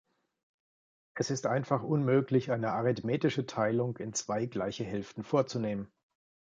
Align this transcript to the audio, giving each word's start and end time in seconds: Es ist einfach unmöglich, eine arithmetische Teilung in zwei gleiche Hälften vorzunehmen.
Es 1.13 1.29
ist 1.29 1.45
einfach 1.45 1.83
unmöglich, 1.83 2.49
eine 2.49 2.71
arithmetische 2.71 3.45
Teilung 3.45 3.97
in 3.97 4.13
zwei 4.13 4.47
gleiche 4.47 4.83
Hälften 4.83 5.23
vorzunehmen. 5.23 5.91